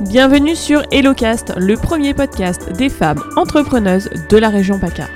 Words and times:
Bienvenue 0.00 0.56
sur 0.56 0.82
HelloCast, 0.90 1.52
le 1.56 1.76
premier 1.76 2.14
podcast 2.14 2.72
des 2.72 2.88
femmes 2.88 3.22
entrepreneuses 3.36 4.10
de 4.28 4.36
la 4.36 4.48
région 4.48 4.80
PACA. 4.80 5.06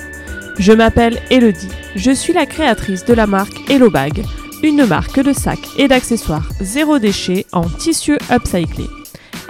Je 0.57 0.73
m'appelle 0.73 1.21
Elodie, 1.31 1.69
je 1.97 2.13
suis 2.13 2.33
la 2.33 2.47
créatrice 2.47 3.05
de 3.05 3.13
la 3.13 3.27
marque 3.27 3.69
HelloBag, 3.69 4.25
une 4.63 4.87
marque 4.87 5.19
de 5.19 5.33
sacs 5.33 5.69
et 5.79 5.89
d'accessoires 5.89 6.49
zéro 6.61 7.01
déchet 7.01 7.45
en 7.51 7.63
tissu 7.63 8.19
upcyclé, 8.31 8.85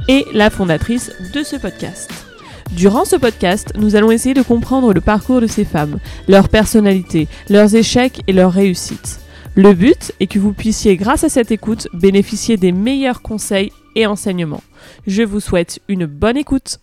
et 0.08 0.24
la 0.32 0.48
fondatrice 0.48 1.12
de 1.34 1.42
ce 1.42 1.56
podcast. 1.56 2.10
Durant 2.72 3.04
ce 3.04 3.16
podcast, 3.16 3.74
nous 3.76 3.96
allons 3.96 4.10
essayer 4.10 4.34
de 4.34 4.42
comprendre 4.42 4.94
le 4.94 5.02
parcours 5.02 5.42
de 5.42 5.46
ces 5.46 5.66
femmes, 5.66 5.98
leur 6.26 6.48
personnalité, 6.48 7.28
leurs 7.50 7.74
échecs 7.74 8.22
et 8.26 8.32
leurs 8.32 8.52
réussites. 8.52 9.20
Le 9.56 9.74
but 9.74 10.12
est 10.20 10.26
que 10.26 10.38
vous 10.38 10.52
puissiez, 10.52 10.96
grâce 10.96 11.24
à 11.24 11.28
cette 11.28 11.50
écoute, 11.50 11.88
bénéficier 11.92 12.56
des 12.56 12.72
meilleurs 12.72 13.20
conseils 13.20 13.72
et 13.94 14.06
enseignements. 14.06 14.62
Je 15.06 15.22
vous 15.22 15.40
souhaite 15.40 15.80
une 15.88 16.06
bonne 16.06 16.36
écoute. 16.36 16.80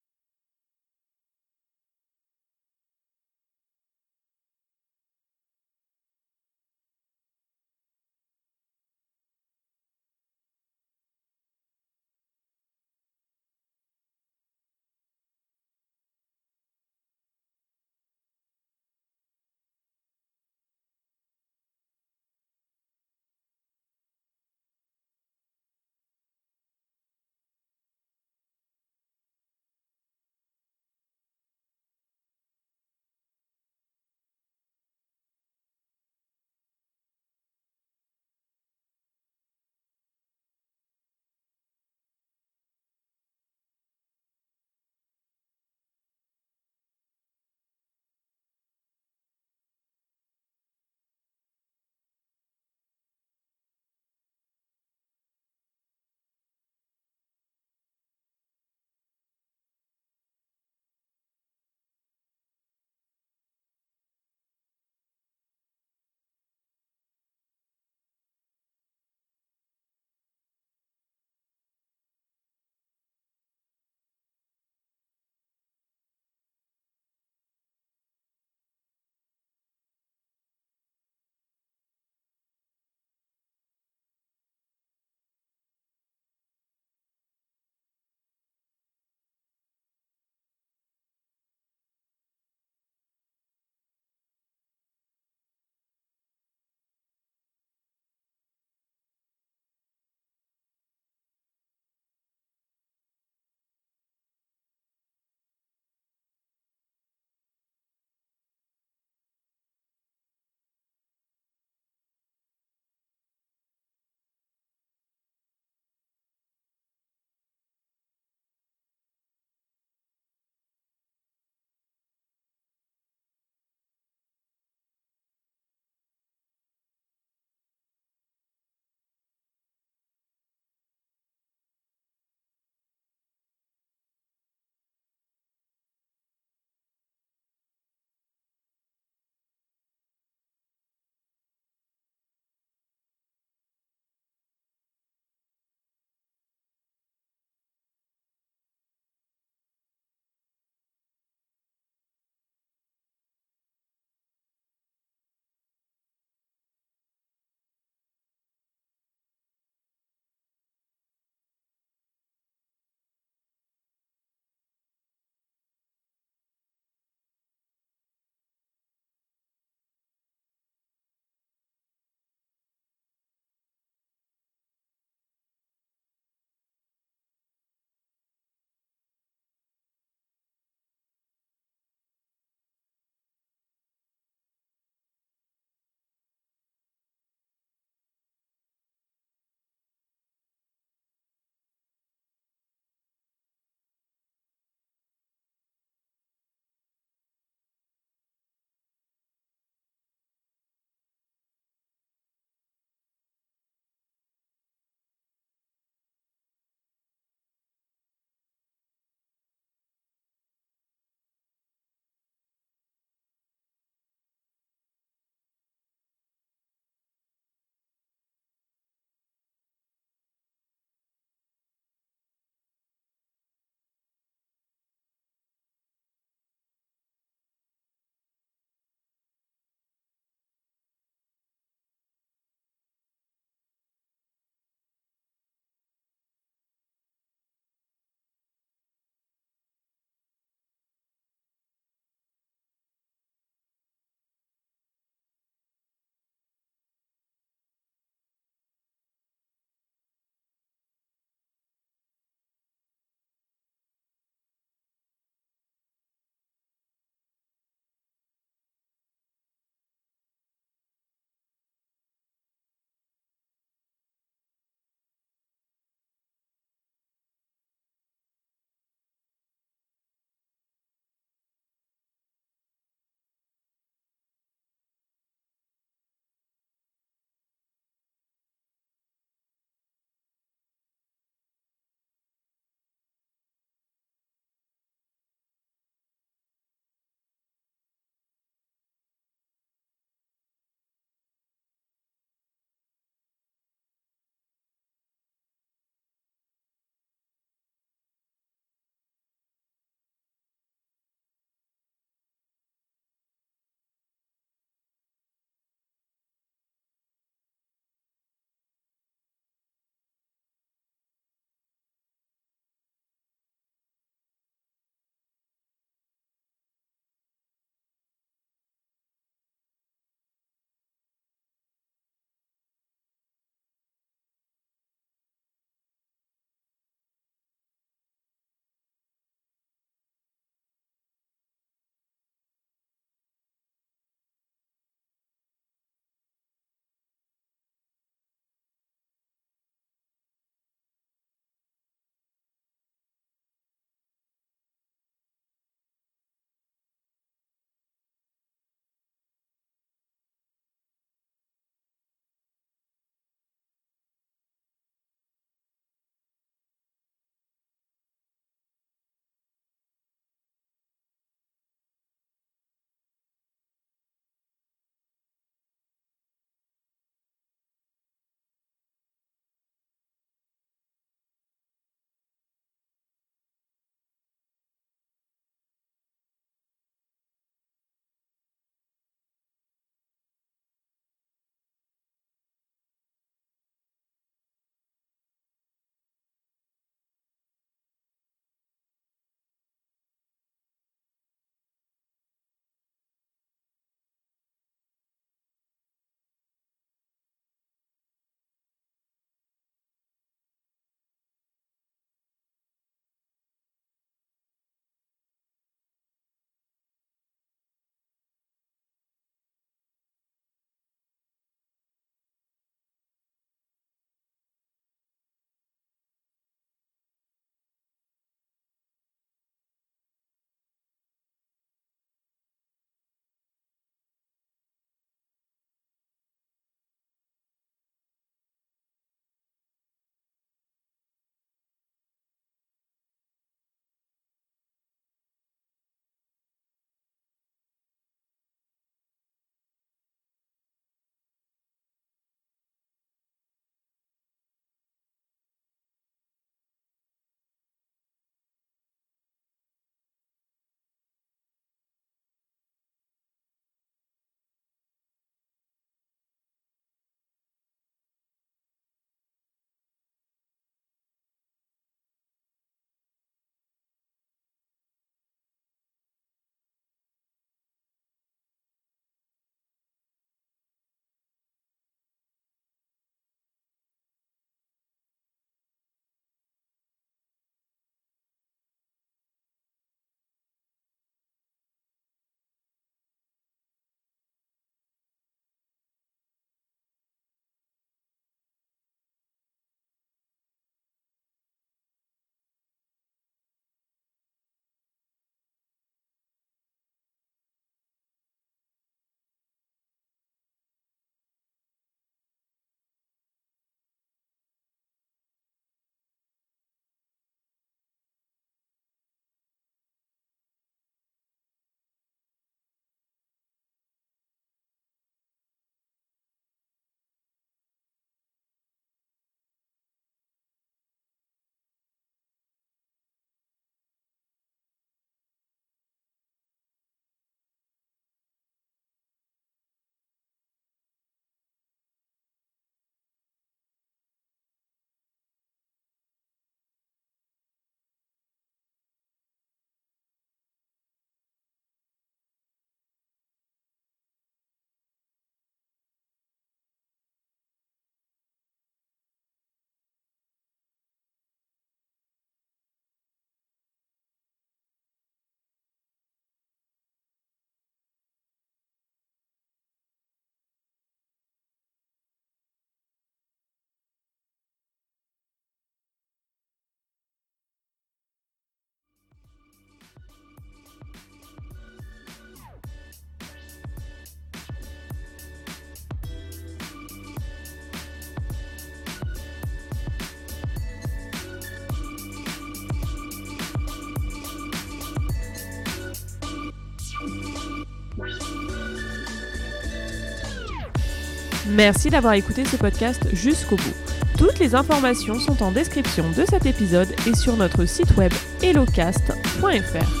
Merci 591.50 591.90
d'avoir 591.90 592.14
écouté 592.14 592.44
ce 592.44 592.56
podcast 592.56 593.02
jusqu'au 593.12 593.56
bout. 593.56 593.74
Toutes 594.16 594.38
les 594.38 594.54
informations 594.54 595.18
sont 595.18 595.42
en 595.42 595.50
description 595.50 596.04
de 596.10 596.24
cet 596.28 596.46
épisode 596.46 596.88
et 597.06 597.14
sur 597.14 597.36
notre 597.36 597.64
site 597.64 597.96
web 597.96 598.12
hellocast.fr. 598.42 600.00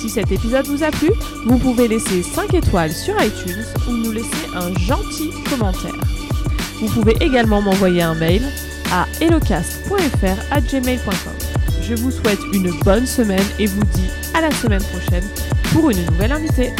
Si 0.00 0.10
cet 0.10 0.32
épisode 0.32 0.66
vous 0.66 0.82
a 0.82 0.90
plu, 0.90 1.10
vous 1.46 1.58
pouvez 1.58 1.88
laisser 1.88 2.22
5 2.22 2.54
étoiles 2.54 2.92
sur 2.92 3.14
iTunes 3.22 3.64
ou 3.88 3.92
nous 3.92 4.12
laisser 4.12 4.46
un 4.54 4.74
gentil 4.80 5.30
commentaire. 5.48 5.94
Vous 6.80 6.88
pouvez 6.88 7.16
également 7.20 7.62
m'envoyer 7.62 8.02
un 8.02 8.14
mail 8.14 8.42
à 8.92 9.06
gmail.com. 10.60 11.32
Je 11.82 11.94
vous 11.94 12.10
souhaite 12.10 12.40
une 12.52 12.70
bonne 12.80 13.06
semaine 13.06 13.46
et 13.58 13.66
vous 13.66 13.84
dis 13.84 14.10
à 14.34 14.40
la 14.40 14.50
semaine 14.50 14.82
prochaine 14.82 15.24
pour 15.72 15.88
une 15.88 16.04
nouvelle 16.04 16.32
invitée. 16.32 16.72